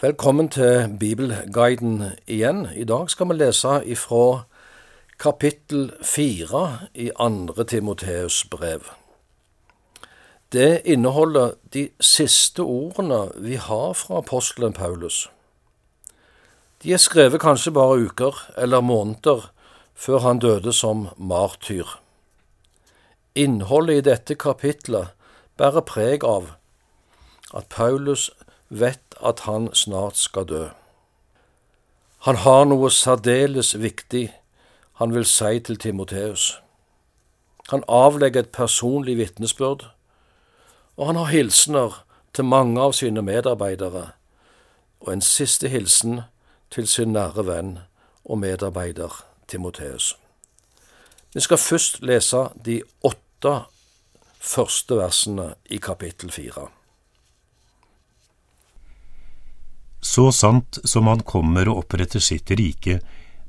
Velkommen 0.00 0.48
til 0.48 0.96
Bibelguiden 1.00 2.02
igjen. 2.26 2.66
I 2.76 2.84
dag 2.84 3.08
skal 3.10 3.30
vi 3.30 3.34
lese 3.38 3.78
ifra 3.88 4.42
kapittel 5.18 5.86
fire 6.04 6.88
i 6.94 7.10
andre 7.18 7.64
Timoteus 7.64 8.44
brev. 8.44 8.80
Det 10.52 10.82
inneholder 10.84 11.56
de 11.74 11.88
siste 12.00 12.60
ordene 12.60 13.30
vi 13.36 13.56
har 13.56 13.92
fra 13.92 14.18
apostelen 14.18 14.72
Paulus. 14.72 15.30
De 16.82 16.92
er 16.92 17.00
skrevet 17.00 17.40
kanskje 17.40 17.72
bare 17.72 17.96
uker 18.04 18.44
eller 18.56 18.84
måneder 18.84 19.48
før 19.94 20.18
han 20.18 20.38
døde 20.38 20.72
som 20.72 21.08
martyr. 21.16 21.88
Innholdet 23.34 23.96
i 23.96 24.08
dette 24.10 24.34
kapitlet 24.34 25.16
bærer 25.56 25.80
preg 25.80 26.24
av 26.24 26.52
at 27.54 27.72
Paulus 27.72 28.30
vet 28.68 29.16
at 29.20 29.40
han 29.40 29.74
snart 29.74 30.16
skal 30.16 30.48
dø. 30.48 30.64
Han 32.26 32.36
har 32.36 32.64
noe 32.64 32.90
særdeles 32.90 33.74
viktig 33.78 34.30
han 34.96 35.12
vil 35.14 35.24
si 35.28 35.60
til 35.60 35.76
Timoteus. 35.76 36.60
Han 37.68 37.84
avlegger 37.88 38.40
et 38.40 38.48
personlig 38.48 39.16
vitnesbyrd, 39.18 39.90
og 40.96 41.06
han 41.06 41.16
har 41.16 41.24
hilsener 41.24 42.04
til 42.34 42.44
mange 42.44 42.80
av 42.80 42.94
sine 42.96 43.22
medarbeidere, 43.22 44.06
og 45.00 45.12
en 45.12 45.22
siste 45.22 45.68
hilsen 45.68 46.22
til 46.70 46.88
sin 46.88 47.12
nære 47.12 47.44
venn 47.46 47.78
og 48.24 48.38
medarbeider 48.38 49.24
Timoteus. 49.48 50.16
Vi 51.34 51.40
skal 51.40 51.58
først 51.58 52.00
lese 52.02 52.48
de 52.64 52.80
åtte 53.04 53.54
første 54.40 54.96
versene 54.96 55.54
i 55.70 55.76
kapittel 55.76 56.30
fire. 56.30 56.70
Så 60.16 60.30
sant 60.32 60.78
som 60.88 61.10
han 61.10 61.20
kommer 61.28 61.68
og 61.68 61.82
oppretter 61.82 62.22
sitt 62.24 62.48
rike, 62.56 63.02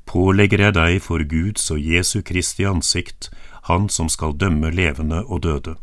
pålegger 0.04 0.66
jeg 0.66 0.74
deg 0.76 0.96
for 1.06 1.24
Guds 1.24 1.70
og 1.72 1.80
Jesu 1.80 2.20
Kristi 2.28 2.66
ansikt, 2.68 3.30
Han 3.72 3.88
som 3.90 4.10
skal 4.10 4.36
dømme 4.36 4.72
levende 4.72 5.22
og 5.24 5.42
døde. 5.44 5.76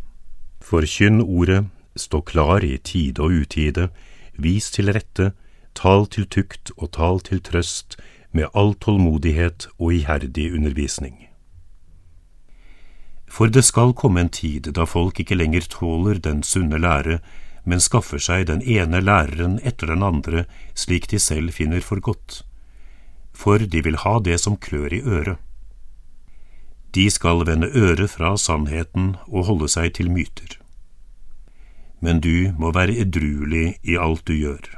Forkynn 0.61 1.21
ordet, 1.21 1.65
stå 1.97 2.21
klar 2.21 2.65
i 2.65 2.77
tide 2.77 3.21
og 3.23 3.33
utide, 3.33 3.89
vis 4.37 4.71
til 4.71 4.93
rette, 4.93 5.33
tal 5.75 6.07
til 6.07 6.27
tukt 6.29 6.73
og 6.77 6.93
tal 6.93 7.21
til 7.21 7.41
trøst, 7.41 7.97
med 8.33 8.53
all 8.55 8.75
tålmodighet 8.75 9.69
og 9.79 9.93
iherdig 9.93 10.53
undervisning. 10.53 11.29
For 13.29 13.49
det 13.49 13.65
skal 13.65 13.93
komme 13.93 14.21
en 14.21 14.29
tid 14.33 14.73
da 14.77 14.85
folk 14.85 15.21
ikke 15.21 15.37
lenger 15.37 15.65
tåler 15.69 16.21
den 16.21 16.43
sunne 16.43 16.79
lære, 16.79 17.21
men 17.65 17.81
skaffer 17.81 18.21
seg 18.21 18.47
den 18.51 18.63
ene 18.63 19.01
læreren 19.01 19.59
etter 19.65 19.89
den 19.93 20.05
andre 20.05 20.45
slik 20.75 21.09
de 21.13 21.19
selv 21.19 21.57
finner 21.57 21.81
for 21.81 22.01
godt, 22.01 22.43
for 23.33 23.59
de 23.59 23.83
vil 23.85 23.99
ha 24.05 24.19
det 24.21 24.39
som 24.41 24.57
klør 24.57 24.93
i 24.93 25.03
øret. 25.03 25.39
De 26.95 27.09
skal 27.11 27.43
vende 27.47 27.73
øret 27.75 28.11
fra 28.11 28.37
sannheten 28.39 29.17
og 29.27 29.49
holde 29.49 29.69
seg 29.69 29.97
til 29.97 30.13
myter. 30.15 30.61
Men 32.01 32.21
du 32.21 32.53
må 32.59 32.71
være 32.71 33.01
edruelig 33.03 33.79
i 33.83 33.97
alt 33.99 34.23
du 34.29 34.35
gjør. 34.37 34.69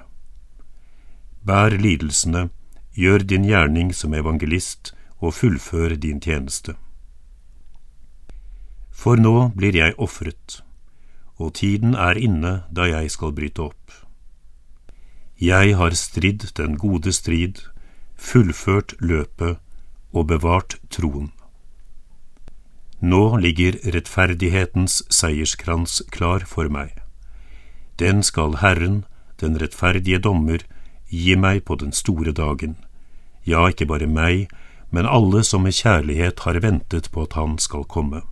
Bær 1.44 1.76
lidelsene, 1.76 2.48
gjør 2.96 3.26
din 3.28 3.44
gjerning 3.44 3.92
som 3.94 4.14
evangelist 4.14 4.94
og 5.20 5.34
fullfør 5.36 5.98
din 6.00 6.20
tjeneste. 6.20 6.76
For 8.90 9.20
nå 9.20 9.50
blir 9.58 9.76
jeg 9.76 9.98
ofret 10.00 10.62
og 11.38 11.54
tiden 11.60 11.94
er 11.94 12.18
inne 12.18 12.62
da 12.72 12.88
jeg 12.88 13.10
skal 13.12 13.34
bryte 13.36 13.68
opp. 13.68 13.92
Jeg 15.40 15.76
har 15.76 15.92
stridd 15.92 16.48
den 16.56 16.78
gode 16.80 17.12
strid, 17.12 17.60
fullført 18.16 18.94
løpet 19.00 19.58
og 20.12 20.28
bevart 20.32 20.78
troen. 20.90 21.32
Nå 23.00 23.36
ligger 23.36 23.76
rettferdighetens 23.92 25.02
seierskrans 25.12 26.00
klar 26.10 26.46
for 26.48 26.72
meg. 26.72 26.94
Den 28.00 28.22
skal 28.24 28.56
Herren, 28.62 29.04
den 29.40 29.60
rettferdige 29.60 30.18
dommer, 30.18 30.64
gi 31.12 31.36
meg 31.36 31.64
på 31.68 31.76
den 31.76 31.92
store 31.92 32.32
dagen. 32.32 32.76
Ja, 33.44 33.68
ikke 33.68 33.86
bare 33.86 34.08
meg, 34.08 34.48
men 34.90 35.06
alle 35.06 35.44
som 35.44 35.68
med 35.68 35.76
kjærlighet 35.76 36.40
har 36.48 36.60
ventet 36.64 37.10
på 37.12 37.28
at 37.28 37.36
Han 37.36 37.58
skal 37.58 37.84
komme. 37.84 38.22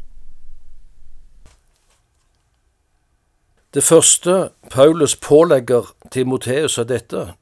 Det 3.74 3.84
første 3.84 4.50
Paulus 4.70 5.16
pålegger 5.16 5.94
Timoteus 6.10 6.78
er 6.78 6.84
dette. 6.84 7.34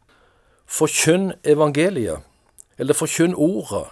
Forkynn 0.66 1.32
evangeliet, 1.44 2.22
eller 2.78 2.94
forkynn 2.97 3.34
ordet, 3.37 3.91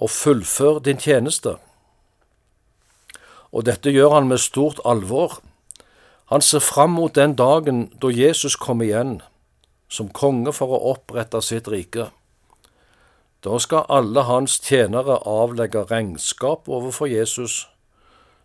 og 0.00 0.10
fullfør 0.10 0.78
din 0.78 0.96
tjeneste. 0.96 1.56
Og 3.52 3.66
dette 3.66 3.92
gjør 3.92 4.14
han 4.14 4.28
med 4.28 4.40
stort 4.40 4.80
alvor. 4.84 5.42
Han 6.32 6.40
ser 6.40 6.64
fram 6.64 6.96
mot 6.96 7.14
den 7.14 7.36
dagen 7.36 7.92
da 8.02 8.08
Jesus 8.08 8.56
kommer 8.56 8.84
igjen, 8.84 9.20
som 9.88 10.08
konge 10.08 10.52
for 10.52 10.72
å 10.72 10.94
opprette 10.94 11.42
sitt 11.44 11.68
rike. 11.68 12.06
Da 13.44 13.58
skal 13.60 13.84
alle 13.92 14.24
hans 14.24 14.56
tjenere 14.64 15.20
avlegge 15.28 15.84
regnskap 15.90 16.72
overfor 16.72 17.12
Jesus, 17.12 17.66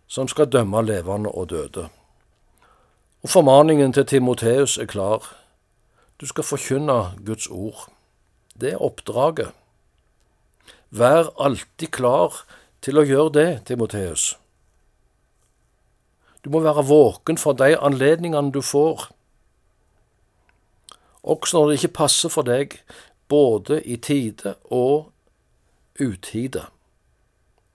som 0.06 0.28
skal 0.28 0.52
dømme 0.52 0.84
levende 0.84 1.32
og 1.32 1.48
døde. 1.48 1.88
Og 3.22 3.28
formaningen 3.28 3.92
til 3.92 4.06
Timoteus 4.06 4.78
er 4.78 4.86
klar. 4.86 5.36
Du 6.20 6.26
skal 6.26 6.44
forkynne 6.44 7.12
Guds 7.26 7.46
ord. 7.46 7.88
Det 8.60 8.72
er 8.72 8.82
oppdraget. 8.82 9.50
Vær 10.90 11.30
alltid 11.40 11.88
klar 11.92 12.44
til 12.82 12.98
å 12.98 13.04
gjøre 13.04 13.32
det, 13.32 13.48
Timoteus. 13.68 14.34
Du 16.44 16.50
må 16.50 16.60
være 16.64 16.86
våken 16.88 17.38
for 17.38 17.52
de 17.52 17.76
anledningene 17.76 18.52
du 18.52 18.62
får, 18.64 19.10
også 21.22 21.58
når 21.58 21.68
det 21.68 21.74
ikke 21.78 21.96
passer 21.98 22.32
for 22.32 22.48
deg, 22.48 22.78
både 23.28 23.82
i 23.84 23.96
tide 23.96 24.54
og 24.64 25.10
utide. 26.00 26.64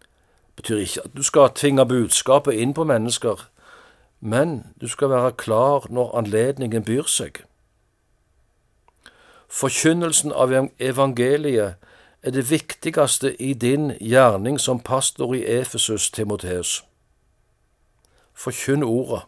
Det 0.02 0.56
betyr 0.64 0.82
ikke 0.82 1.04
at 1.06 1.14
du 1.14 1.24
skal 1.24 1.54
tvinge 1.54 1.86
budskapet 1.86 2.58
inn 2.58 2.74
på 2.74 2.84
mennesker, 2.84 3.46
men 4.26 4.74
du 4.82 4.88
skal 4.88 5.10
være 5.10 5.32
klar 5.32 5.86
når 5.94 6.16
anledningen 6.18 6.84
byr 6.84 7.06
seg. 7.06 7.44
Forkynnelsen 9.54 10.34
av 10.34 10.50
evangeliet 10.82 11.76
er 12.26 12.34
det 12.34 12.48
viktigste 12.50 13.36
i 13.38 13.54
din 13.54 13.92
gjerning 14.02 14.58
som 14.60 14.82
pastor 14.82 15.36
i 15.38 15.44
Efesus, 15.46 16.10
Timoteus. 16.10 16.80
Forkynn 18.34 18.84
ordet. 18.84 19.22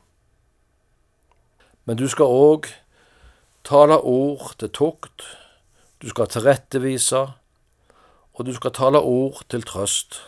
Men 1.86 2.02
du 2.02 2.08
skal 2.10 2.34
òg 2.34 2.66
tale 3.64 4.00
ord 4.02 4.56
til 4.58 4.74
tukt, 4.74 5.28
du 6.02 6.10
skal 6.10 6.28
tilrettevise, 6.28 7.22
og 8.34 8.46
du 8.46 8.54
skal 8.58 8.74
tale 8.74 9.00
ord 9.00 9.46
til 9.50 9.62
trøst. 9.62 10.20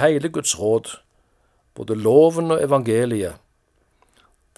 Hele 0.00 0.32
Guds 0.32 0.56
råd, 0.60 0.96
både 1.74 1.94
loven 1.94 2.50
og 2.50 2.64
evangeliet, 2.64 3.36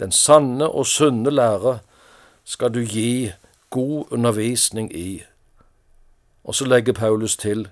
den 0.02 0.12
sanne 0.12 0.68
og 0.68 0.86
sunne 0.86 1.30
lære 1.30 1.78
skal 2.44 2.74
du 2.74 2.80
gi 2.82 3.32
god 3.70 4.10
undervisning 4.10 4.90
i. 4.96 5.22
Og 6.44 6.54
så 6.54 6.66
legger 6.66 6.92
Paulus 6.92 7.36
til, 7.36 7.68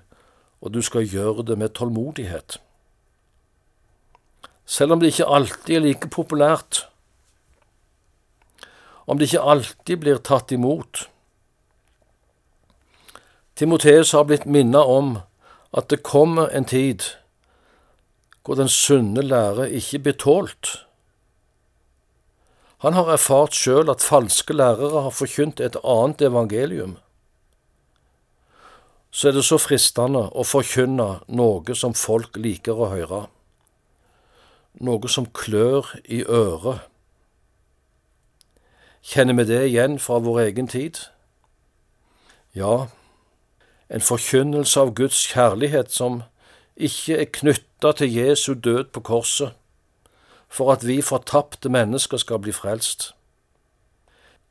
og 0.61 0.73
du 0.73 0.81
skal 0.81 1.07
gjøre 1.07 1.43
det 1.45 1.57
med 1.57 1.69
tålmodighet. 1.69 2.61
Selv 4.65 4.91
om 4.91 4.99
det 4.99 5.11
ikke 5.11 5.27
alltid 5.27 5.75
er 5.75 5.79
like 5.79 6.09
populært, 6.09 6.87
om 9.07 9.17
det 9.17 9.27
ikke 9.27 9.43
alltid 9.43 9.97
blir 9.97 10.21
tatt 10.23 10.51
imot. 10.55 11.09
Timoteus 13.55 14.13
har 14.15 14.23
blitt 14.23 14.45
minnet 14.45 14.87
om 14.87 15.17
at 15.75 15.89
det 15.91 16.03
kommer 16.03 16.47
en 16.47 16.65
tid 16.65 17.03
hvor 18.45 18.55
den 18.55 18.69
sunne 18.69 19.21
lære 19.21 19.67
ikke 19.69 19.99
blir 19.99 20.17
tålt 20.17 20.71
han 22.81 22.97
har 22.97 23.11
erfart 23.13 23.53
sjøl 23.53 23.91
at 23.93 24.01
falske 24.01 24.55
lærere 24.55 25.03
har 25.05 25.13
forkynt 25.13 25.59
et 25.61 25.75
annet 25.85 26.21
evangelium. 26.25 26.95
Så 29.11 29.29
er 29.29 29.35
det 29.37 29.43
så 29.45 29.59
fristende 29.61 30.23
å 30.33 30.45
forkynne 30.47 31.09
noe 31.29 31.75
som 31.77 31.93
folk 31.93 32.39
liker 32.41 32.81
å 32.81 32.89
høre, 32.89 33.21
noe 34.81 35.13
som 35.13 35.29
klør 35.29 35.93
i 36.09 36.23
øret. 36.25 36.87
Kjenner 39.05 39.37
vi 39.37 39.47
det 39.51 39.61
igjen 39.67 39.99
fra 40.01 40.17
vår 40.17 40.41
egen 40.47 40.69
tid? 40.71 40.97
Ja, 42.57 42.87
en 43.93 44.01
forkynnelse 44.01 44.81
av 44.81 44.95
Guds 44.97 45.21
kjærlighet 45.29 45.93
som 45.93 46.23
ikke 46.73 47.21
er 47.21 47.33
knytta 47.37 47.93
til 47.99 48.13
Jesu 48.15 48.53
død 48.55 48.89
på 48.95 49.05
korset 49.05 49.60
for 50.51 50.71
at 50.73 50.83
vi 50.87 51.01
fortapte 51.01 51.69
mennesker 51.69 52.17
skal 52.17 52.39
bli 52.43 52.51
frelst. 52.51 53.13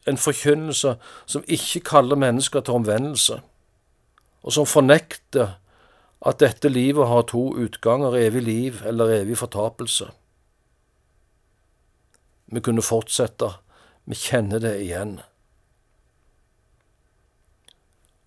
en 0.08 0.16
forkynnelse 0.16 0.96
som 1.26 1.44
ikke 1.48 1.80
kaller 1.80 2.16
mennesker 2.16 2.60
til 2.60 2.74
omvendelse, 2.74 3.40
og 4.42 4.52
som 4.52 4.66
fornekter 4.66 5.60
at 6.26 6.40
dette 6.40 6.68
livet 6.68 7.08
har 7.08 7.22
to 7.28 7.42
utganger, 7.56 8.16
evig 8.16 8.42
liv 8.42 8.82
eller 8.86 9.12
evig 9.20 9.38
fortapelse. 9.38 10.10
Vi 12.46 12.60
kunne 12.60 12.82
fortsette, 12.82 13.52
vi 14.04 14.14
kjenner 14.14 14.58
det 14.58 14.74
igjen. 14.82 15.20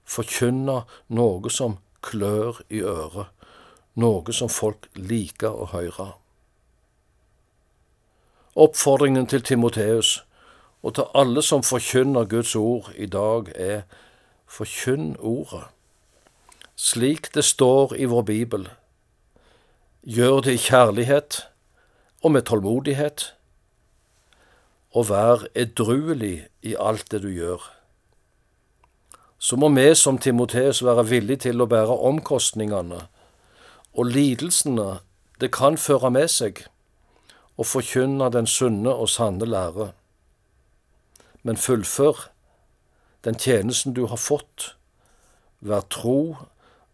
Forkynne 0.05 0.83
noe 1.09 1.49
som 1.49 1.77
klør 2.05 2.61
i 2.69 2.83
øret, 2.85 3.29
noe 3.95 4.33
som 4.33 4.49
folk 4.49 4.87
liker 4.95 5.53
å 5.53 5.69
høre. 5.73 6.13
Oppfordringen 8.55 9.27
til 9.27 9.41
Timoteus 9.41 10.23
og 10.83 10.95
til 10.95 11.03
alle 11.15 11.41
som 11.41 11.63
forkynner 11.63 12.27
Guds 12.29 12.55
ord 12.55 12.91
i 12.95 13.05
dag, 13.05 13.47
er 13.55 13.81
forkynn 14.45 15.15
ordet, 15.19 15.63
slik 16.75 17.31
det 17.33 17.43
står 17.43 17.95
i 17.95 18.05
vår 18.05 18.21
bibel. 18.21 18.67
Gjør 20.03 20.41
det 20.45 20.53
i 20.53 20.61
kjærlighet 20.67 21.39
og 22.21 22.31
med 22.31 22.45
tålmodighet, 22.45 23.33
og 24.93 25.09
vær 25.09 25.47
edruelig 25.55 26.47
i 26.61 26.75
alt 26.79 27.11
det 27.11 27.23
du 27.23 27.31
gjør. 27.31 27.63
Så 29.39 29.55
må 29.55 29.69
vi 29.73 29.95
som 29.95 30.17
Timoteus 30.17 30.83
være 30.85 31.07
villige 31.09 31.49
til 31.49 31.63
å 31.63 31.67
bære 31.67 31.97
omkostningene 32.11 33.07
og 33.93 34.05
lidelsene 34.05 34.99
det 35.41 35.51
kan 35.51 35.77
føre 35.77 36.11
med 36.13 36.29
seg, 36.31 36.63
og 37.57 37.67
forkynne 37.69 38.29
den 38.33 38.47
sunne 38.49 38.93
og 38.93 39.09
sanne 39.09 39.45
lære 39.45 39.91
men 41.43 41.59
fullfør 41.59 42.29
den 43.23 43.35
tjenesten 43.39 43.93
du 43.93 44.05
har 44.07 44.19
fått. 44.19 44.73
Vær 45.59 45.85
tro 45.91 46.35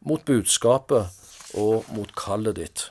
mot 0.06 0.26
budskapet 0.26 1.10
og 1.58 1.86
mot 1.94 2.12
kallet 2.18 2.58
ditt. 2.60 2.90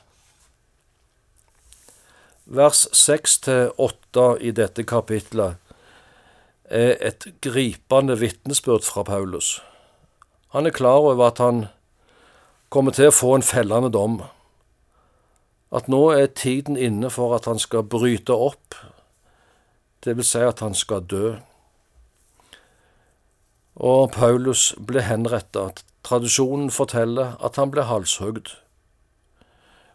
Vers 2.49 2.87
6-8 2.95 4.25
i 4.41 4.51
dette 4.55 4.83
kapitlet 4.87 5.59
er 6.69 6.95
et 7.05 7.27
gripende 7.43 8.17
vitnesbyrd 8.19 8.87
fra 8.87 9.03
Paulus. 9.03 9.59
Han 10.55 10.65
er 10.65 10.73
klar 10.73 11.03
over 11.11 11.27
at 11.27 11.43
han 11.43 11.67
kommer 12.69 12.95
til 12.95 13.09
å 13.09 13.15
få 13.15 13.35
en 13.37 13.45
fellende 13.45 13.91
dom, 13.93 14.19
at 15.71 15.87
nå 15.87 16.09
er 16.15 16.31
tiden 16.33 16.77
inne 16.77 17.09
for 17.13 17.35
at 17.35 17.45
han 17.45 17.59
skal 17.59 17.83
bryte 17.83 18.33
opp, 18.33 18.75
det 20.05 20.15
vil 20.17 20.25
si 20.25 20.41
at 20.41 20.63
han 20.65 20.73
skal 20.73 21.05
dø 21.05 21.35
og 23.79 24.11
Paulus 24.11 24.73
ble 24.75 25.01
henrettet. 25.07 25.85
Tradisjonen 26.03 26.67
forteller 26.71 27.37
at 27.43 27.55
han 27.55 27.71
ble 27.71 27.85
halshugd. 27.87 28.57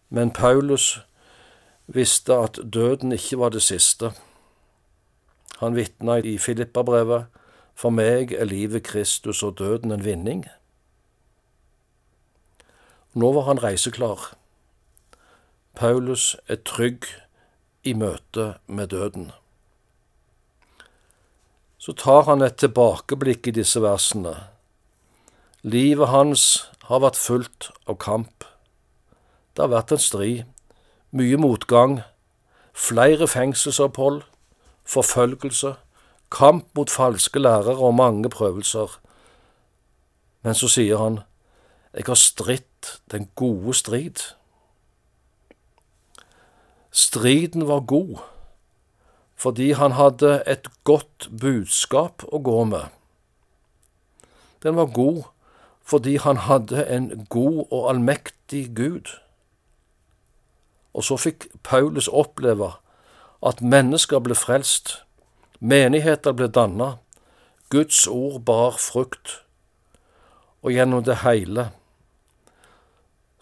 Men 0.08 0.32
Paulus 0.32 1.02
visste 1.86 2.36
at 2.46 2.60
døden 2.64 3.12
ikke 3.12 3.38
var 3.38 3.52
det 3.52 3.62
siste. 3.62 4.14
Han 5.60 5.76
vitna 5.76 6.18
i 6.24 6.38
Filippabrevet 6.38 7.26
For 7.74 7.90
meg 7.90 8.30
er 8.32 8.46
livet 8.46 8.84
Kristus 8.86 9.42
og 9.42 9.58
døden 9.58 9.90
en 9.90 10.04
vinning. 10.04 10.44
Nå 13.18 13.32
var 13.34 13.48
han 13.48 13.58
reiseklar. 13.58 14.28
Paulus 15.74 16.36
er 16.48 16.62
trygg 16.64 17.08
i 17.84 17.92
møte 17.98 18.54
med 18.66 18.94
døden 18.94 19.32
så 21.84 21.92
tar 21.92 22.22
han 22.24 22.40
et 22.40 22.56
tilbakeblikk 22.56 23.50
i 23.50 23.52
disse 23.58 23.80
versene. 23.84 24.32
Livet 25.60 26.08
hans 26.08 26.44
har 26.88 27.02
vært 27.04 27.18
fullt 27.20 27.66
av 27.84 27.98
kamp. 28.00 28.46
Det 29.52 29.66
har 29.66 29.72
vært 29.72 29.92
en 29.92 30.00
strid, 30.00 30.46
mye 31.12 31.36
motgang, 31.36 31.98
flere 32.72 33.28
fengselsopphold, 33.28 34.22
forfølgelse, 34.88 35.74
kamp 36.32 36.72
mot 36.72 36.88
falske 36.88 37.44
lærere 37.44 37.76
og 37.76 37.98
mange 38.00 38.32
prøvelser. 38.32 38.96
Men 40.40 40.56
så 40.56 40.72
sier 40.72 41.04
han, 41.04 41.20
jeg 41.92 42.08
har 42.08 42.20
stritt 42.20 42.94
den 43.12 43.28
gode 43.36 43.76
strid. 43.76 44.24
Striden 46.94 47.66
var 47.68 47.80
god 47.80 48.22
fordi 49.34 49.72
han 49.72 49.92
hadde 49.92 50.42
et 50.46 50.68
godt 50.84 51.26
budskap 51.40 52.22
å 52.30 52.38
gå 52.38 52.60
med. 52.70 52.86
Den 54.62 54.76
var 54.78 54.86
god 54.94 55.24
fordi 55.82 56.16
han 56.16 56.36
hadde 56.46 56.84
en 56.86 57.26
god 57.28 57.64
og 57.70 57.88
allmektig 57.90 58.76
Gud. 58.76 59.10
Og 60.94 61.04
så 61.04 61.18
fikk 61.18 61.48
Paulus 61.66 62.08
oppleve 62.08 62.70
at 63.42 63.60
mennesker 63.60 64.22
ble 64.22 64.38
frelst, 64.38 65.00
menigheter 65.58 66.32
ble 66.32 66.46
danna, 66.48 66.94
Guds 67.74 68.06
ord 68.06 68.44
bar 68.46 68.78
frukt, 68.78 69.42
og 70.62 70.72
gjennom 70.72 71.02
det 71.04 71.18
hele 71.26 71.72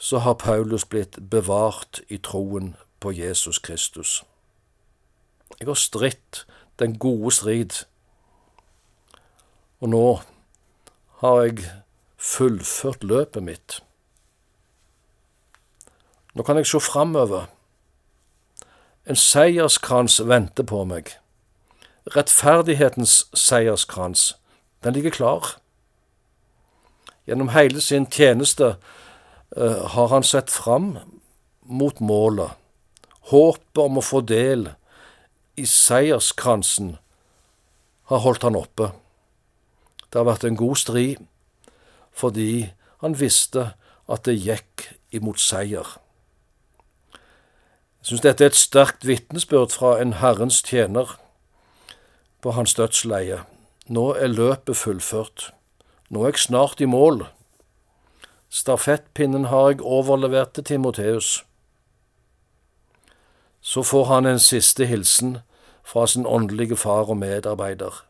så 0.02 0.18
har 0.24 0.40
Paulus 0.40 0.88
blitt 0.88 1.20
bevart 1.30 2.00
i 2.08 2.16
troen 2.18 2.72
på 3.02 3.12
Jesus 3.12 3.58
Kristus. 3.58 4.22
Jeg 5.58 5.68
har 5.68 5.78
stritt 5.78 6.44
den 6.78 6.98
gode 6.98 7.32
strid, 7.34 7.82
og 9.82 9.90
nå 9.90 10.06
har 11.22 11.40
jeg 11.42 11.64
fullført 12.18 13.04
løpet 13.04 13.42
mitt. 13.42 13.80
Nå 16.34 16.46
kan 16.46 16.56
jeg 16.56 16.70
se 16.70 16.80
framover. 16.80 17.50
En 19.06 19.18
seierskrans 19.18 20.20
venter 20.26 20.64
på 20.64 20.84
meg. 20.86 21.10
Rettferdighetens 22.14 23.26
seierskrans, 23.34 24.32
den 24.82 24.94
ligger 24.94 25.10
klar. 25.10 25.56
Gjennom 27.26 27.52
hele 27.54 27.80
sin 27.80 28.06
tjeneste 28.10 28.76
uh, 29.56 29.82
har 29.94 30.08
han 30.14 30.26
sett 30.26 30.50
fram 30.50 30.96
mot 31.62 32.00
målet, 32.00 32.50
håpet 33.30 33.78
om 33.78 34.00
å 34.00 34.04
få 34.04 34.22
del 34.26 34.72
i 35.56 35.66
seierskransen 35.68 36.96
har 38.10 38.24
holdt 38.24 38.42
han 38.42 38.58
oppe. 38.58 38.90
Det 40.08 40.18
har 40.18 40.28
vært 40.28 40.48
en 40.48 40.58
god 40.58 40.80
strid 40.80 41.28
fordi 42.12 42.72
han 43.00 43.14
visste 43.16 43.70
at 44.12 44.26
det 44.28 44.34
gikk 44.36 44.88
imot 45.16 45.40
seier. 45.40 45.86
Jeg 48.02 48.10
syns 48.10 48.24
dette 48.24 48.44
er 48.44 48.50
et 48.50 48.58
sterkt 48.58 49.06
vitnesbyrd 49.06 49.72
fra 49.72 49.94
en 50.02 50.16
Herrens 50.18 50.58
tjener 50.66 51.14
på 52.42 52.52
hans 52.56 52.74
dødsleie. 52.74 53.44
Nå 53.86 54.04
er 54.18 54.34
løpet 54.34 54.76
fullført. 54.76 55.52
Nå 56.10 56.24
er 56.26 56.34
jeg 56.34 56.44
snart 56.44 56.82
i 56.82 56.88
mål. 56.90 57.24
Stafettpinnen 58.52 59.46
har 59.48 59.70
jeg 59.70 59.86
overlevert 59.86 60.52
til 60.58 60.66
Timoteus. 60.74 61.44
Så 63.62 63.82
får 63.82 64.04
han 64.04 64.26
en 64.26 64.42
siste 64.42 64.86
hilsen 64.86 65.38
fra 65.86 66.06
sin 66.06 66.26
åndelige 66.26 66.76
far 66.76 67.10
og 67.10 67.16
medarbeider. 67.16 68.04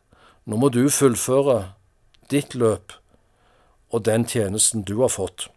Nå 0.45 0.57
må 0.57 0.69
du 0.69 0.89
fullføre 0.89 1.73
ditt 2.31 2.55
løp 2.55 2.97
og 3.93 4.05
den 4.05 4.25
tjenesten 4.25 4.81
du 4.83 4.99
har 5.01 5.13
fått. 5.13 5.47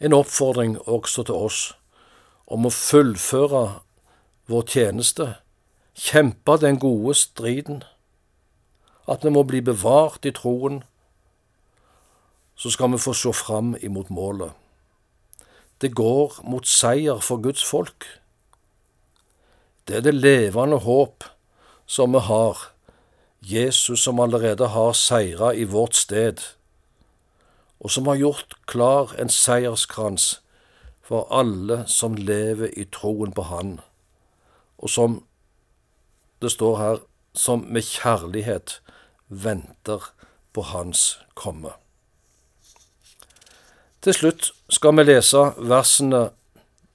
En 0.00 0.14
oppfordring 0.14 0.78
også 0.86 1.26
til 1.26 1.34
oss 1.34 1.60
om 2.46 2.66
å 2.66 2.74
fullføre 2.74 3.64
vår 4.50 4.64
tjeneste, 4.70 5.28
kjempe 5.94 6.56
den 6.62 6.78
gode 6.82 7.14
striden, 7.18 7.82
at 9.10 9.24
vi 9.24 9.34
må 9.34 9.42
bli 9.46 9.60
bevart 9.64 10.26
i 10.26 10.34
troen, 10.34 10.82
så 12.56 12.70
skal 12.70 12.92
vi 12.94 13.02
få 13.02 13.14
se 13.18 13.32
fram 13.34 13.74
imot 13.82 14.10
målet. 14.10 14.54
Det 15.82 15.94
går 15.94 16.36
mot 16.46 16.66
seier 16.66 17.18
for 17.18 17.42
Guds 17.42 17.64
folk. 17.64 18.06
Det 19.88 19.96
er 19.96 20.04
det 20.06 20.14
levende 20.14 20.78
håp 20.78 21.24
som 21.90 22.14
vi 22.14 22.20
har, 22.22 22.60
Jesus 23.42 24.04
som 24.04 24.20
allerede 24.22 24.68
har 24.70 24.92
seira 24.94 25.50
i 25.54 25.64
vårt 25.64 25.98
sted, 25.98 26.38
og 27.80 27.90
som 27.90 28.06
har 28.06 28.20
gjort 28.20 28.54
klar 28.70 29.10
en 29.18 29.28
seierskrans 29.28 30.38
for 31.02 31.26
alle 31.34 31.82
som 31.90 32.14
lever 32.14 32.70
i 32.78 32.86
troen 32.86 33.34
på 33.34 33.42
Han, 33.50 33.80
og 34.78 34.90
som 34.90 35.24
det 36.42 36.54
står 36.54 36.78
her, 36.78 37.02
som 37.34 37.66
med 37.66 37.82
kjærlighet 37.82 38.78
venter 39.28 40.12
på 40.54 40.62
Hans 40.62 41.18
komme. 41.34 41.81
Til 44.02 44.16
slutt 44.16 44.48
skal 44.66 44.96
vi 44.98 45.04
lese 45.06 45.40
versene 45.62 46.24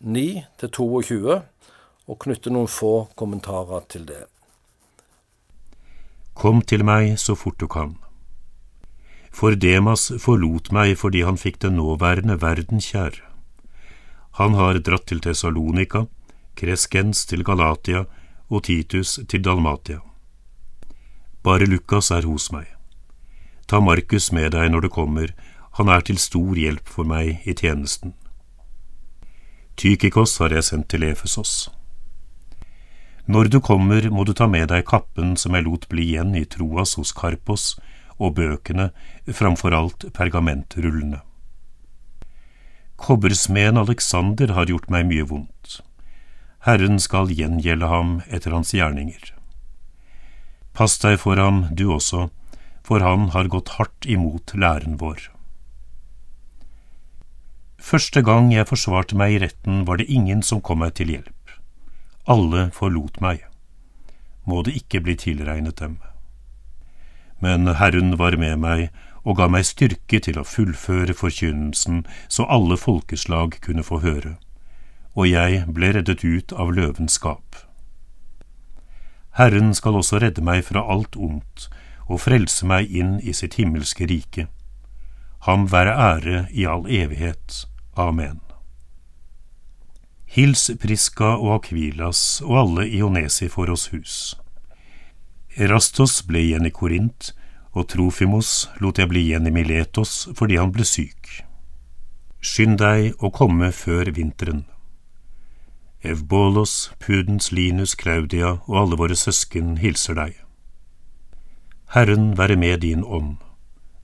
9 0.04 0.24
til 0.60 0.72
22 0.76 1.38
og 2.08 2.18
knytte 2.20 2.52
noen 2.52 2.68
få 2.68 3.08
kommentarer 3.16 3.86
til 3.88 4.04
det. 4.10 4.26
Kom 6.36 6.60
til 6.68 6.84
meg 6.84 7.16
så 7.16 7.38
fort 7.40 7.64
du 7.64 7.68
kan. 7.72 7.96
For 9.32 9.56
Demas 9.56 10.10
forlot 10.20 10.68
meg 10.76 10.98
fordi 11.00 11.24
han 11.24 11.40
fikk 11.40 11.62
den 11.64 11.80
nåværende 11.80 12.42
verden 12.44 12.84
kjær. 12.84 13.24
Han 14.42 14.60
har 14.60 14.84
dratt 14.84 15.08
til 15.08 15.24
Tessalonika, 15.24 16.06
Kreskens 16.60 17.24
til 17.26 17.48
Galatia 17.48 18.04
og 18.52 18.66
Titus 18.68 19.20
til 19.32 19.48
Dalmatia. 19.48 20.04
Bare 21.40 21.72
Lukas 21.72 22.12
er 22.12 22.28
hos 22.28 22.52
meg. 22.52 22.68
Ta 23.68 23.80
Markus 23.80 24.34
med 24.36 24.52
deg 24.52 24.74
når 24.74 24.90
du 24.90 24.90
kommer, 24.92 25.32
han 25.77 25.89
er 25.93 26.01
til 26.01 26.17
stor 26.17 26.57
hjelp 26.57 26.89
for 26.89 27.05
meg 27.05 27.43
i 27.46 27.53
tjenesten. 27.53 28.15
Tykikos 29.77 30.39
har 30.41 30.55
jeg 30.55 30.65
sendt 30.65 30.89
til 30.89 31.05
Efesos. 31.05 31.69
Når 33.27 33.51
du 33.53 33.60
kommer, 33.62 34.07
må 34.10 34.24
du 34.25 34.34
ta 34.34 34.48
med 34.50 34.72
deg 34.72 34.88
kappen 34.89 35.36
som 35.38 35.53
jeg 35.53 35.67
lot 35.67 35.86
bli 35.91 36.07
igjen 36.15 36.34
i 36.39 36.48
Troas 36.50 36.96
hos 36.98 37.13
Karpos, 37.13 37.75
og 38.17 38.34
bøkene, 38.39 38.89
framfor 39.29 39.75
alt 39.77 40.07
pergamentrullene. 40.17 41.22
Kobbersmeden 42.98 43.77
Alexander 43.77 44.55
har 44.57 44.72
gjort 44.72 44.89
meg 44.89 45.05
mye 45.12 45.27
vondt. 45.29 45.81
Herren 46.65 46.98
skal 46.98 47.29
gjengjelde 47.29 47.91
ham 47.91 48.22
etter 48.34 48.55
hans 48.57 48.74
gjerninger. 48.74 49.36
Pass 50.74 50.98
deg 51.05 51.19
for 51.22 51.38
ham, 51.38 51.67
du 51.69 51.91
også, 51.93 52.31
for 52.81 53.05
han 53.05 53.29
har 53.38 53.53
gått 53.53 53.75
hardt 53.77 54.10
imot 54.10 54.57
læren 54.57 54.98
vår. 54.98 55.37
Første 57.88 58.20
gang 58.20 58.50
jeg 58.51 58.67
forsvarte 58.67 59.15
meg 59.15 59.32
i 59.32 59.39
retten, 59.39 59.86
var 59.88 59.96
det 59.96 60.10
ingen 60.12 60.41
som 60.44 60.60
kom 60.60 60.82
meg 60.84 60.98
til 61.00 61.08
hjelp. 61.13 61.51
Alle 62.27 62.65
forlot 62.75 63.22
meg. 63.24 63.46
Må 64.44 64.60
det 64.67 64.74
ikke 64.75 65.00
bli 65.06 65.15
tilregnet 65.15 65.79
dem. 65.79 65.94
Men 67.39 67.70
Herren 67.79 68.17
var 68.20 68.36
med 68.36 68.60
meg 68.60 68.89
og 69.24 69.38
ga 69.39 69.48
meg 69.48 69.63
styrke 69.70 70.20
til 70.24 70.39
å 70.41 70.44
fullføre 70.44 71.15
forkynnelsen 71.15 72.01
så 72.27 72.48
alle 72.51 72.75
folkeslag 72.82 73.56
kunne 73.63 73.88
få 73.88 74.01
høre, 74.03 74.34
og 75.15 75.32
jeg 75.32 75.63
ble 75.72 75.94
reddet 75.96 76.27
ut 76.27 76.51
av 76.60 76.75
løvens 76.75 77.15
skap. 77.22 77.56
Herren 79.39 79.72
skal 79.77 79.96
også 80.01 80.20
redde 80.25 80.44
meg 80.44 80.65
fra 80.67 80.84
alt 80.84 81.15
ondt 81.15 81.70
og 82.10 82.20
frelse 82.25 82.67
meg 82.67 82.91
inn 82.91 83.15
i 83.24 83.32
sitt 83.32 83.56
himmelske 83.62 84.12
rike. 84.12 84.50
Ham 85.48 85.72
være 85.72 85.96
ære 86.12 86.46
i 86.51 86.67
all 86.67 86.88
evighet. 86.91 87.63
Amen. 87.98 88.39
Hils 90.25 90.70
Priska 90.82 91.32
og 91.42 91.56
Akvilas 91.56 92.44
og 92.46 92.60
alle 92.62 92.84
Ionesiforos 92.86 93.88
Onesiforos 93.88 93.88
hus. 93.94 94.16
Erastos 95.58 96.20
ble 96.27 96.44
igjen 96.46 96.70
i 96.70 96.72
Korint, 96.72 97.32
og 97.74 97.88
Trofimos 97.89 98.68
lot 98.84 99.01
jeg 99.01 99.10
bli 99.10 99.24
igjen 99.25 99.50
i 99.50 99.54
Miletos 99.56 100.27
fordi 100.38 100.60
han 100.62 100.74
ble 100.75 100.86
syk. 100.86 101.42
Skynd 102.38 102.77
deg 102.84 103.18
å 103.18 103.34
komme 103.34 103.72
før 103.74 104.13
vinteren. 104.13 104.68
Evbolos, 106.06 106.92
Pudens, 107.01 107.50
Linus, 107.51 107.96
Claudia 107.98 108.60
og 108.68 108.82
alle 108.84 109.01
våre 109.01 109.18
søsken 109.18 109.80
hilser 109.82 110.22
deg. 110.22 110.36
Herren 111.98 112.36
være 112.38 112.62
med 112.62 112.86
din 112.86 113.01
ånd. 113.01 113.39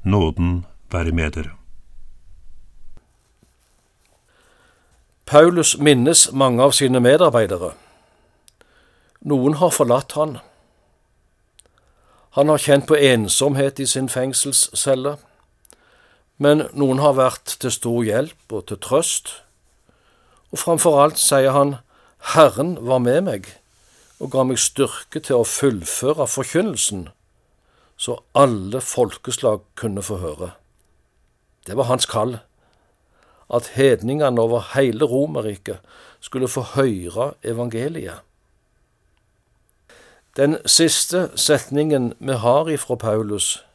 Nåden 0.02 0.64
være 0.90 1.14
med 1.14 1.38
dere. 1.38 1.63
Paulus 5.26 5.78
minnes 5.78 6.32
mange 6.32 6.64
av 6.64 6.74
sine 6.76 7.00
medarbeidere. 7.00 7.72
Noen 9.24 9.56
har 9.62 9.72
forlatt 9.72 10.18
han. 10.20 10.38
Han 12.36 12.50
har 12.52 12.60
kjent 12.60 12.90
på 12.90 12.98
ensomhet 13.00 13.80
i 13.80 13.88
sin 13.88 14.10
fengselscelle, 14.12 15.16
men 16.44 16.66
noen 16.74 17.00
har 17.00 17.16
vært 17.16 17.56
til 17.62 17.72
stor 17.72 18.04
hjelp 18.04 18.56
og 18.58 18.68
til 18.68 18.82
trøst, 18.84 19.32
og 20.52 20.60
framfor 20.60 21.00
alt 21.02 21.22
sier 21.22 21.56
han 21.56 21.78
Herren 22.34 22.76
var 22.82 23.00
med 23.04 23.24
meg 23.30 23.52
og 24.20 24.32
ga 24.34 24.44
meg 24.48 24.60
styrke 24.62 25.20
til 25.24 25.42
å 25.42 25.48
fullføre 25.48 26.28
forkynnelsen, 26.30 27.08
så 27.98 28.20
alle 28.38 28.82
folkeslag 28.84 29.64
kunne 29.80 30.04
få 30.04 30.20
høre. 30.22 30.54
Det 31.68 31.78
var 31.80 31.88
hans 31.88 32.08
kall, 32.10 32.38
at 33.54 33.68
hedningene 33.76 34.42
over 34.42 34.64
hele 34.76 35.06
Romerriket 35.06 35.78
skulle 36.20 36.48
få 36.48 36.62
høre 36.62 37.34
evangeliet. 37.44 38.20
Den 40.38 40.58
siste 40.66 41.30
setningen 41.36 42.14
vi 42.20 42.34
har 42.34 42.70
ifra 42.70 42.96
Paulus, 42.96 43.66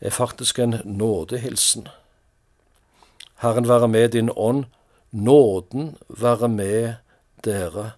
er 0.00 0.10
faktisk 0.10 0.58
en 0.58 0.80
nådehilsen. 0.84 1.88
Herren 3.36 3.68
være 3.68 3.88
med 3.88 4.08
din 4.08 4.30
ånd, 4.36 4.64
nåden 5.10 5.96
være 6.08 6.48
med 6.48 6.94
dere, 7.44 7.92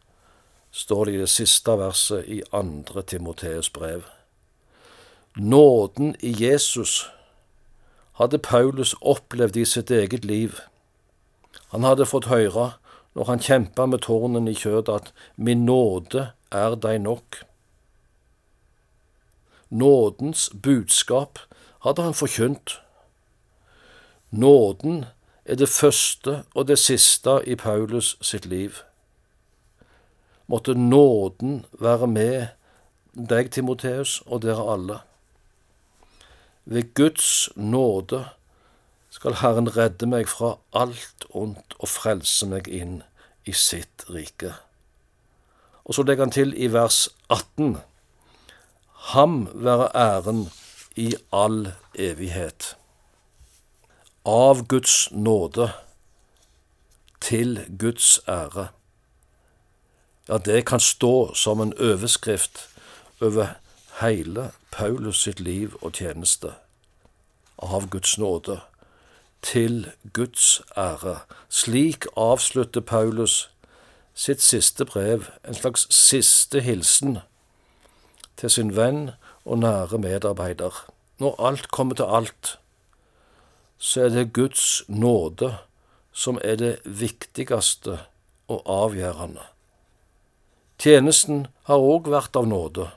står 0.71 1.04
det 1.04 1.14
i 1.14 1.21
det 1.21 1.28
siste 1.28 1.71
verset 1.78 2.25
i 2.26 2.42
andre 2.52 3.02
Timoteus 3.02 3.71
brev. 3.71 4.02
Nåden 5.37 6.16
i 6.21 6.35
Jesus 6.44 7.11
hadde 8.12 8.38
Paulus 8.38 8.94
opplevd 9.00 9.56
i 9.56 9.64
sitt 9.64 9.90
eget 9.90 10.25
liv. 10.25 10.59
Han 11.73 11.85
hadde 11.85 12.06
fått 12.06 12.30
høre, 12.32 12.73
når 13.14 13.28
han 13.28 13.42
kjempa 13.44 13.87
med 13.87 14.04
tårnen 14.06 14.49
i 14.49 14.54
kjødet, 14.56 14.88
at 14.88 15.12
min 15.37 15.66
nåde 15.68 16.30
er 16.52 16.76
deg 16.76 17.00
nok. 17.04 17.42
Nådens 19.73 20.50
budskap 20.62 21.38
hadde 21.85 22.04
han 22.04 22.16
forkynt. 22.16 22.78
Nåden 24.30 25.04
er 25.44 25.56
det 25.61 25.68
første 25.68 26.42
og 26.54 26.68
det 26.68 26.78
siste 26.78 27.40
i 27.47 27.56
Paulus 27.56 28.16
sitt 28.21 28.47
liv. 28.47 28.82
Måtte 30.47 30.75
nåden 30.75 31.64
være 31.80 32.06
med 32.06 32.47
deg, 33.12 33.50
Timoteus, 33.52 34.21
og 34.26 34.42
dere 34.44 34.64
alle. 34.73 34.99
Ved 36.64 36.94
Guds 36.94 37.49
nåde 37.56 38.25
skal 39.22 39.36
Herren 39.38 39.68
redde 39.70 40.08
meg 40.10 40.26
fra 40.26 40.56
alt 40.74 41.28
ondt 41.30 41.76
og 41.78 41.86
frelse 41.86 42.42
meg 42.50 42.66
inn 42.66 42.96
i 43.46 43.52
sitt 43.54 44.02
rike. 44.10 44.50
Og 45.86 45.94
så 45.94 46.02
legger 46.02 46.26
han 46.26 46.34
til 46.34 46.50
i 46.58 46.66
vers 46.74 47.04
18. 47.30 47.76
Ham 49.12 49.36
være 49.54 49.92
æren 49.94 50.40
i 50.98 51.12
all 51.30 51.70
evighet. 51.94 52.72
Av 54.26 54.64
Guds 54.66 54.96
nåde 55.12 55.68
til 57.22 57.62
Guds 57.78 58.18
ære. 58.26 58.66
Ja, 60.26 60.38
det 60.38 60.64
kan 60.66 60.82
stå 60.82 61.30
som 61.38 61.62
en 61.62 61.76
overskrift 61.78 62.66
over 63.20 63.54
hele 64.00 64.50
Paulus 64.74 65.22
sitt 65.22 65.38
liv 65.40 65.78
og 65.78 65.94
tjeneste. 66.02 66.56
Av 67.62 67.86
Guds 67.86 68.18
nåde 68.18 68.58
til 69.42 69.90
Guds 70.12 70.62
ære. 70.76 71.18
Slik 71.49 72.06
avslutter 72.16 72.80
Paulus 72.80 73.50
sitt 74.14 74.42
siste 74.42 74.84
brev, 74.84 75.25
en 75.49 75.54
slags 75.54 75.87
siste 75.94 76.61
hilsen 76.61 77.18
til 78.37 78.50
sin 78.50 78.76
venn 78.76 79.11
og 79.44 79.58
nære 79.58 79.99
medarbeider. 79.99 80.84
Når 81.18 81.46
alt 81.46 81.70
kommer 81.70 81.94
til 81.94 82.08
alt, 82.08 82.58
så 83.78 84.04
er 84.04 84.08
det 84.08 84.32
Guds 84.32 84.82
nåde 84.88 85.54
som 86.12 86.38
er 86.44 86.56
det 86.56 86.75
viktigste 86.84 87.99
og 88.49 88.62
avgjørende. 88.66 89.42
Tjenesten 90.78 91.46
har 91.70 91.78
òg 91.78 92.11
vært 92.11 92.37
av 92.37 92.46
nåde, 92.50 92.88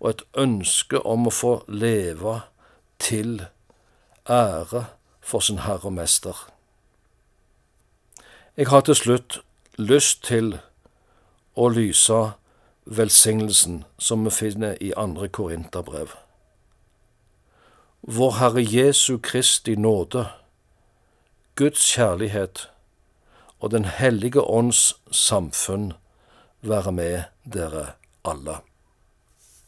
og 0.00 0.10
et 0.10 0.24
ønske 0.38 1.00
om 1.06 1.28
å 1.28 1.34
få 1.34 1.52
leve 1.68 2.40
til 3.02 3.44
ære 4.30 4.86
for 5.22 5.40
sin 5.40 5.58
Herre 5.58 5.88
og 5.88 5.92
Mester. 5.92 6.50
Jeg 8.56 8.68
har 8.68 8.80
til 8.80 8.94
slutt 8.94 9.40
lyst 9.78 10.24
til 10.24 10.58
å 11.56 11.68
lyse 11.68 12.18
velsignelsen 12.84 13.84
som 13.98 14.24
vi 14.24 14.30
finner 14.30 14.76
i 14.80 14.92
andre 14.96 15.28
Korinterbrev. 15.28 16.12
Vår 18.02 18.32
Herre 18.40 18.64
Jesu 18.66 19.18
Kristi 19.18 19.76
nåde, 19.76 20.26
Guds 21.54 21.86
kjærlighet 21.94 22.68
og 23.60 23.70
Den 23.70 23.84
hellige 23.84 24.40
ånds 24.40 24.96
samfunn 25.10 25.92
være 26.60 26.92
med 26.92 27.22
dere 27.44 27.86
alle. 28.24 28.58